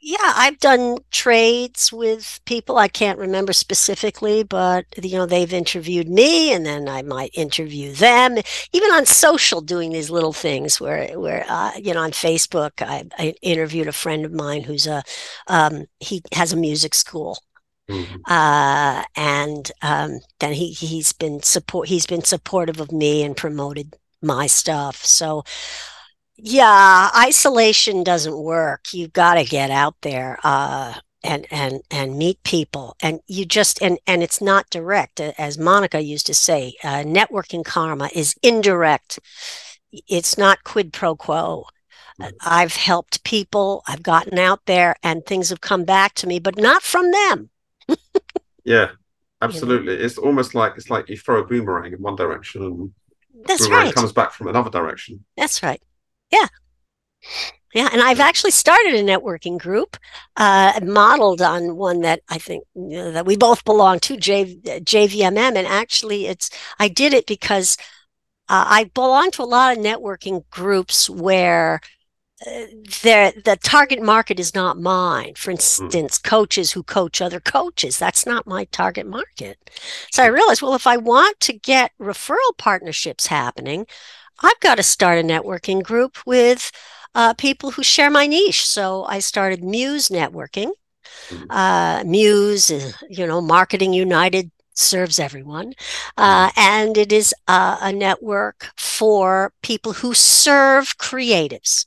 [0.07, 2.77] yeah, I've done trades with people.
[2.77, 7.93] I can't remember specifically, but you know, they've interviewed me and then I might interview
[7.93, 8.37] them.
[8.73, 13.07] Even on social, doing these little things where, where, uh, you know, on Facebook, I,
[13.19, 15.03] I interviewed a friend of mine who's a,
[15.49, 17.39] um, he has a music school
[17.89, 18.23] Mhm.
[18.27, 23.97] uh, and um, then he he's been support he's been supportive of me and promoted
[24.25, 25.05] my stuff.
[25.05, 25.45] So
[26.37, 28.87] yeah, isolation doesn't work.
[28.93, 33.81] You've got to get out there uh, and and and meet people, and you just
[33.83, 36.75] and and it's not direct, as Monica used to say.
[36.83, 39.19] Uh, networking karma is indirect.
[40.09, 41.67] it's not quid pro quo.
[42.21, 42.33] Mhm.
[42.43, 46.59] I've helped people, I've gotten out there, and things have come back to me, but
[46.59, 47.51] not from them.
[48.65, 48.91] Yeah,
[49.43, 49.95] absolutely.
[49.95, 52.93] It's almost like it's like you throw a boomerang in one direction and
[53.47, 53.95] That's right.
[53.95, 55.25] comes back from another direction.
[55.37, 55.81] That's right.
[56.31, 56.47] Yeah.
[57.75, 57.89] Yeah.
[57.93, 59.97] And I've actually started a networking group,
[60.37, 64.57] uh, modeled on one that I think you know, that we both belong to, J,
[64.57, 65.57] JVMM.
[65.57, 67.77] And actually, it's I did it because
[68.49, 71.81] uh, I belong to a lot of networking groups where
[72.41, 75.35] the the target market is not mine.
[75.37, 79.71] For instance, coaches who coach other coaches, that's not my target market.
[80.13, 83.87] So I realized, well, if I want to get referral partnerships happening,
[84.43, 86.73] I've got to start a networking group with
[87.15, 88.67] uh, people who share my niche.
[88.67, 90.73] So I started Muse Networking.
[91.31, 91.47] Mhm.
[91.51, 95.75] Uh, Muse, uh, you know, Marketing United serves everyone.
[96.17, 101.87] Uh, and it is uh, a network for people who serve creatives.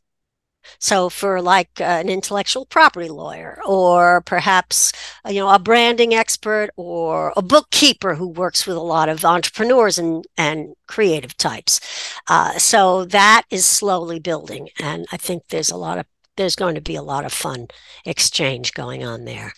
[0.79, 4.93] So for like uh, an intellectual property lawyer, or perhaps
[5.25, 9.25] uh, you know a branding expert, or a bookkeeper who works with a lot of
[9.25, 11.79] entrepreneurs and and creative types.
[12.27, 16.05] Uh, so that is slowly building, and I think there's a lot of
[16.37, 17.67] there's going to be a lot of fun
[18.05, 19.53] exchange going on there.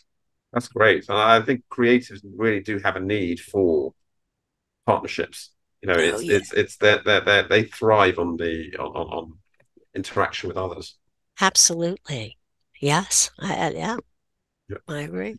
[0.53, 1.07] That's great.
[1.09, 3.93] And I think creatives really do have a need for
[4.85, 5.51] partnerships.
[5.81, 8.87] You know, Oh it's yeah, it's it's that that they, they thrive on the on,
[8.95, 9.33] on
[9.95, 10.95] interaction with others.
[11.41, 12.37] Absolutely.
[12.79, 13.97] Yes, I, yeah,
[14.69, 14.77] Yeah.
[14.87, 15.37] I agree.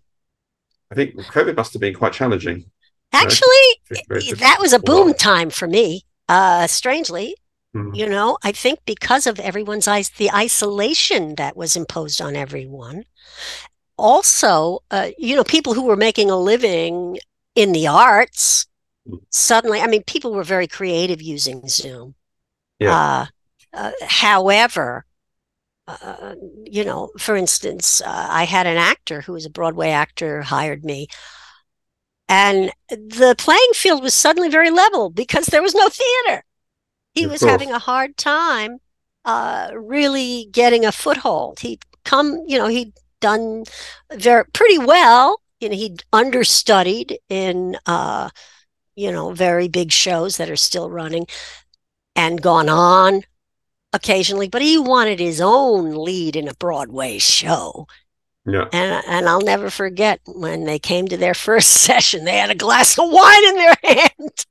[0.91, 2.71] I think COVID must have been quite challenging.
[3.13, 6.05] Actually, i- that was a boom time for me.
[6.29, 7.35] Uh, strangely,
[7.75, 7.97] Mhm.
[7.97, 13.05] you know, I think because of everyone's is the isolation that was imposed on everyone.
[13.97, 17.19] Also, uh, you know, people who were making a living
[17.55, 18.67] in the arts
[19.09, 19.21] Mm.
[19.31, 22.15] suddenly, I mean, people were very creative using Zoom.
[22.79, 22.97] Yeah.
[22.97, 23.27] Uh,
[23.73, 25.05] uh, however,
[26.03, 30.43] uh, you know, for instance, uh, I had an actor who was a Broadway actor
[30.43, 31.09] hired me,
[32.29, 36.45] and the playing field was suddenly very level because there was no theater.
[37.15, 37.45] He Of was course.
[37.45, 38.79] having a hard time
[39.25, 41.61] uh, really getting a foothold.
[41.61, 43.65] He'd come, you know, he'd done
[44.13, 45.43] very pretty well.
[45.61, 48.31] You know, he'd understudied in, uh,
[48.97, 51.27] you know, very big shows that are still running
[52.17, 53.23] and gone on
[53.93, 57.87] occasionally, but he wanted his own lead in a Broadway show.
[58.47, 58.69] Yeah.
[58.73, 62.55] And and I'll never forget when they came to their first session, they had a
[62.55, 64.47] glass of wine in their hand.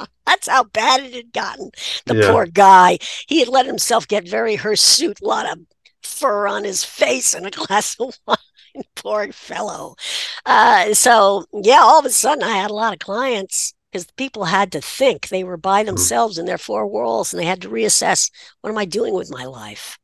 [0.26, 1.70] That's how bad it had gotten.
[2.06, 2.30] The Yeah.
[2.30, 2.98] poor guy.
[3.28, 5.58] He had let himself get very hirsute, a lot of
[6.02, 8.36] fur on his face and a glass of wine.
[8.96, 9.96] Poor fellow.
[10.46, 14.44] Uh, so yeah, all of a sudden I had a lot of clients because people
[14.44, 15.86] had to think they were by hmm.
[15.86, 18.28] themselves in their four walls and they had to reassess
[18.60, 19.98] what am I doing with my life,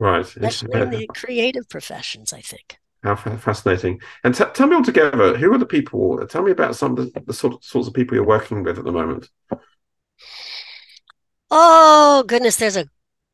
[0.00, 0.26] Right.
[0.26, 2.78] especially uh, in the creative professions, I think.
[3.04, 4.00] How fascinating.
[4.24, 6.26] And t tell me altogether, who are the people?
[6.26, 8.78] Tell me about some of the, the sort of, sorts of people you're working with
[8.78, 9.28] at the moment.
[11.50, 12.88] Oh goodness, there's a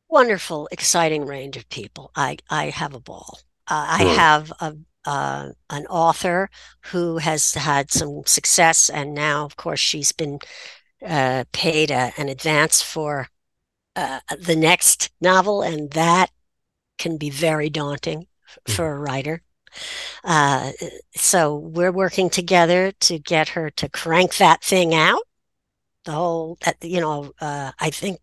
[0.09, 2.11] wonderful, exciting range of people.
[2.15, 3.39] I I have a ball.
[3.67, 4.15] Uh, I Right.
[4.17, 6.49] have a uh, an author
[6.91, 10.39] who has had some success, and now, of course, she's been
[11.05, 13.27] uh, paid a, an advance for
[13.95, 16.29] uh, the next novel, and that
[16.97, 18.27] can be very daunting
[18.67, 18.75] Mhm.
[18.75, 19.41] for a writer.
[20.23, 20.71] Uh,
[21.15, 25.21] so we're working together to get her to crank that thing out.
[26.05, 28.19] The whole, you know, uh, I think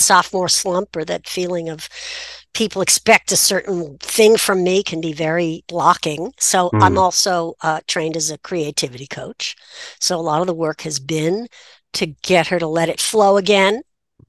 [0.00, 1.88] sophomore slump or that feeling of
[2.54, 6.32] people expect a certain thing from me can be very blocking.
[6.38, 6.98] So I'm Mm.
[6.98, 9.56] also uh, trained as a creativity coach.
[10.00, 11.48] So a lot of the work has been
[11.94, 13.82] to get her to let it flow again.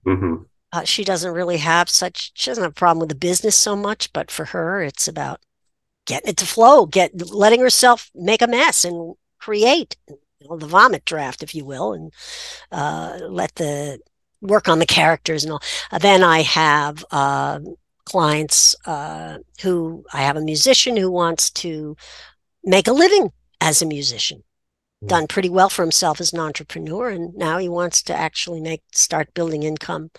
[0.06, 3.56] hmm Uh, she doesn't really have such, she doesn't have a problem with the business
[3.56, 5.42] so much, but for her, it's about
[6.06, 10.68] getting it to flow, get letting herself make a mess and create you know, the
[10.68, 12.14] vomit draft, if you will, and
[12.72, 14.00] uh, let the
[14.42, 15.62] work on the characters and all.
[15.92, 17.60] Uh, then I have uh,
[18.06, 21.96] clients uh, who I have a musician who wants to
[22.64, 24.44] make a living as a musician.
[25.04, 25.08] Mm.
[25.08, 28.82] Done pretty well for himself as an entrepreneur, and now he wants to actually make
[28.94, 30.12] start building income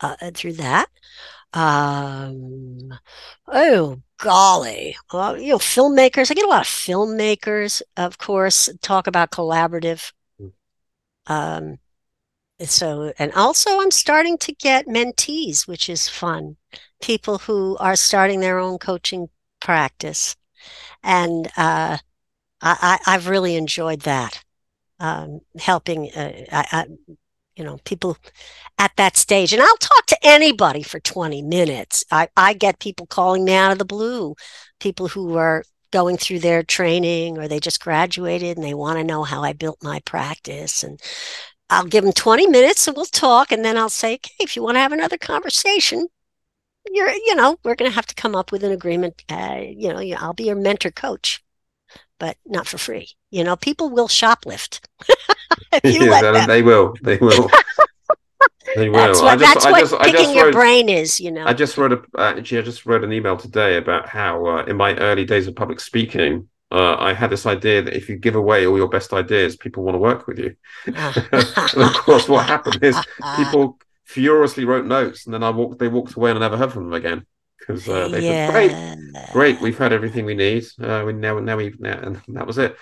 [0.00, 0.88] uh, through that.
[1.52, 2.94] Um,
[3.48, 6.30] oh golly, well, you know, filmmakers.
[6.30, 10.12] I get a lot of filmmakers, of course, talk about collaborative.
[10.40, 10.52] Mm.
[11.26, 11.78] Um,
[12.68, 16.56] so, and also I'm starting to get mentees, which is fun.
[17.00, 19.28] People who are starting their own coaching
[19.60, 20.36] practice,
[21.02, 21.98] and uh,
[22.62, 24.44] I, I've really enjoyed that.
[24.98, 26.86] Um, helping, uh, I, I,
[27.56, 28.18] you know, people
[28.78, 29.52] at that stage.
[29.52, 32.04] And I'll talk to anybody for 20 minutes.
[32.10, 34.34] I, I get people calling me out of the blue,
[34.78, 39.04] people who are going through their training or they just graduated and they want to
[39.04, 40.82] know how I built my practice.
[40.82, 41.00] And
[41.70, 43.52] I'll give them 20 minutes and we'll talk.
[43.52, 46.08] And then I'll say, okay, if you want to have another conversation,
[46.90, 49.22] you're, you know, we're going to have to come up with an agreement.
[49.28, 51.42] Uh, you know, I'll be your mentor coach,
[52.18, 53.08] but not for free.
[53.30, 54.80] You know, people will shoplift.
[55.84, 56.96] yeah, they will.
[57.02, 57.48] They will.
[58.76, 58.98] They will.
[58.98, 61.46] That's what, just, that's what just, picking your wrote, brain is, you know.
[61.46, 64.76] I just wrote a actually, I just wrote an email today about how uh, in
[64.76, 68.36] my early days of public speaking, uh, I had this idea that if you give
[68.36, 70.54] away all your best ideas, people want to work with you.
[70.86, 70.96] and
[71.76, 72.96] of course, what happened is
[73.36, 75.78] people furiously wrote notes, and then I walked.
[75.78, 77.26] They walked away, and I never heard from them again
[77.58, 78.50] because uh, they yeah.
[78.50, 80.64] said, "Great, great, we've had everything we need.
[80.80, 82.76] Uh, we now, now we now, and that was it."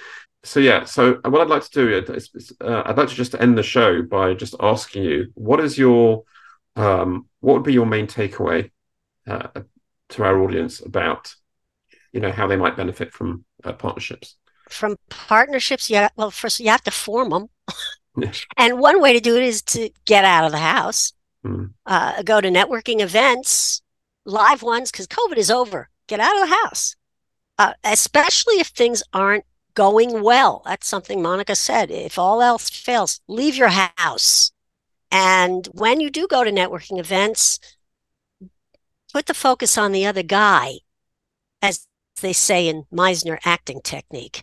[0.44, 3.34] So yeah, so what I'd like to do is, is uh, I'd like to just
[3.34, 6.22] end the show by just asking you, what is your,
[6.76, 8.70] um, what would be your main takeaway
[9.26, 9.48] uh,
[10.10, 11.34] to our audience about,
[12.12, 14.36] you know, how they might benefit from uh, partnerships?
[14.68, 16.08] From partnerships, yeah.
[16.16, 17.48] Well, first you have to form them,
[18.56, 21.12] and one way to do it is to get out of the house,
[21.44, 21.70] mm.
[22.24, 23.82] go to networking events,
[24.24, 25.88] live ones, because COVID is over.
[26.06, 26.96] Get out of the house,
[27.58, 29.44] uh, especially if things aren't
[29.74, 30.62] going well.
[30.64, 31.90] That's something Monica said.
[31.90, 34.52] If all else fails, leave your house.
[35.10, 37.58] And when you do go to networking events,
[39.12, 40.80] put the focus on the other guy,
[41.62, 41.86] as
[42.20, 44.42] they say in Meisner acting technique.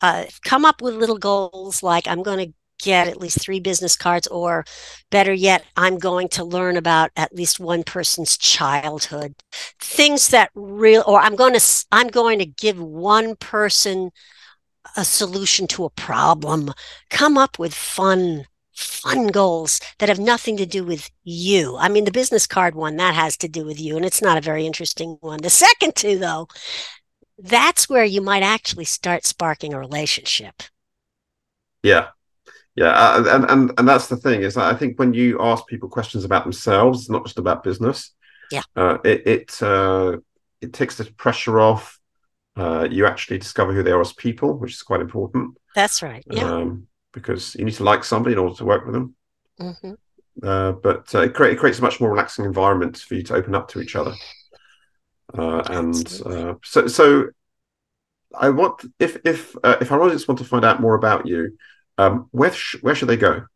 [0.00, 3.96] Uh, come up with little goals like I'm going to get at least three business
[3.96, 4.64] cards, or
[5.10, 9.34] better yet, I'm going to learn about at least one person's childhood.
[9.78, 14.10] Things that real, or I'm going to I'm going to give one person
[14.96, 16.72] a solution to a problem.
[17.10, 21.76] Come up with fun, fun goals that have nothing to do with you.
[21.76, 24.38] I mean, the business card one, that has to do with you, and it's not
[24.38, 25.40] a very interesting one.
[25.42, 26.48] The second two, though,
[27.42, 30.62] that's where you might actually start sparking a relationship.
[31.82, 32.08] Yeah.
[32.76, 35.66] Yeah, uh, and, and and that's the thing is that I think when you ask
[35.66, 38.12] people questions about themselves, it's not just about business.
[38.50, 40.18] Yeah, uh, it it uh,
[40.60, 42.00] it takes the pressure off
[42.56, 45.56] uh, you actually discover who they are as people, which is quite important.
[45.74, 46.24] That's right.
[46.30, 46.44] Yeah.
[46.44, 49.14] Um, because you need to like somebody in order to work with them.
[49.60, 49.92] Mm-hmm.
[50.42, 53.54] Uh, but uh, it, it, creates a much more relaxing environment for you to open
[53.54, 54.12] up to each other.
[55.36, 57.28] Uh, and uh, so, so
[58.38, 61.56] I want if if uh, if our audience want to find out more about you,
[61.98, 63.46] um, where sh- where should they go?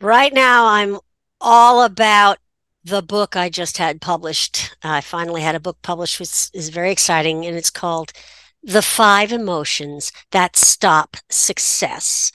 [0.00, 0.98] Right now, I'm
[1.40, 2.38] all about
[2.84, 4.76] the book I just had published.
[4.82, 8.12] I finally had a book published, which is very exciting, and it's called
[8.62, 12.30] The Five Emotions That Stop Success.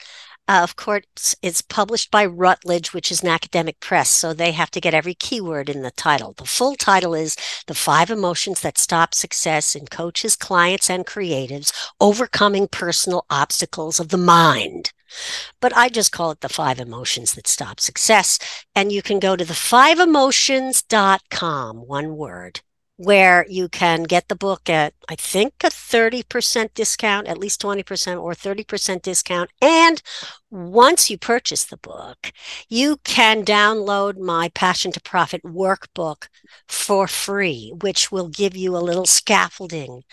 [0.50, 4.72] Uh, of course, it's published by Routledge, which is an academic press, so they have
[4.72, 6.34] to get every keyword in the title.
[6.34, 7.38] The full title is
[7.68, 11.72] The Five Emotions That Stop Success in Coaches, Clients, and Creatives
[12.02, 14.92] Overcoming Personal Obstacles of the Mind.
[15.62, 18.40] But I just call it the five emotions that stop success.
[18.76, 22.62] And you can go to the fiveemotions.com, one word,
[23.00, 28.22] where you can get the book at, I think, a 30% discount, at least 20%
[28.22, 29.50] or 30% discount.
[29.62, 30.02] And
[30.52, 32.34] once you purchase the book,
[32.68, 36.28] you can download my Passion to Profit workbook
[36.68, 40.04] for free, which will give you a little scaffolding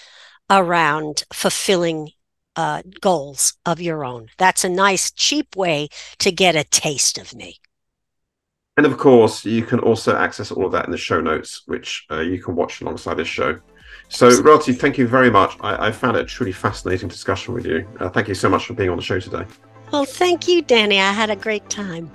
[0.48, 2.10] around fulfilling
[2.54, 4.28] uh, goals of your own.
[4.38, 5.88] That's a nice, cheap way
[6.20, 7.58] to get a taste of me.
[8.76, 12.06] And of course, you can also access all of that in the show notes, which
[12.10, 13.58] uh, you can watch alongside this show.
[14.08, 15.56] So, Rahti, thank you very much.
[15.60, 17.88] I, I, found it a truly fascinating discussion with you.
[17.98, 19.44] Uh, thank you so much for being on the show today.
[19.90, 21.00] Well, thank you, Danny.
[21.00, 22.10] I had a great time.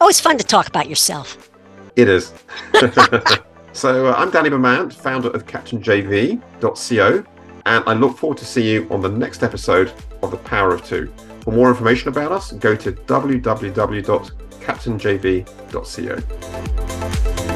[0.00, 1.50] Always fun to talk about yourself.
[1.96, 2.32] It is.
[3.72, 7.24] so, uh, I'm Danny Bermant, founder of CaptainJV.co
[7.66, 10.84] and I look forward to seeing you on the next episode of The Power of
[10.84, 11.12] Two.
[11.42, 12.92] For more information about us, go to
[14.60, 17.49] www.captainjv.co.